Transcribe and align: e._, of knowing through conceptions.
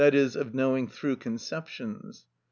e._, 0.01 0.35
of 0.35 0.55
knowing 0.55 0.87
through 0.87 1.15
conceptions. 1.15 2.25